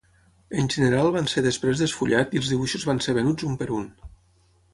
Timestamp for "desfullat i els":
1.83-2.49